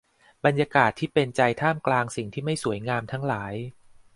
[0.45, 3.53] บรรยากาศที่เป็นใจท่ามกลางสิ่งที่ไม่สวยงามทั้งหลาย